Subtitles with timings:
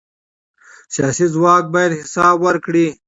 [0.95, 2.87] سیاسي ځواک باید حساب ورکړي